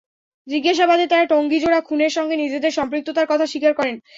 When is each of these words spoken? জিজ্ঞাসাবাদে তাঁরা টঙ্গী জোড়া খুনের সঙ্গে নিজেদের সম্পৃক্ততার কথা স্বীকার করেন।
জিজ্ঞাসাবাদে 0.47 1.05
তাঁরা 1.07 1.25
টঙ্গী 1.31 1.57
জোড়া 1.59 1.79
খুনের 1.87 2.11
সঙ্গে 2.17 2.35
নিজেদের 2.37 2.75
সম্পৃক্ততার 2.77 3.29
কথা 3.31 3.45
স্বীকার 3.47 3.73
করেন। 3.75 3.95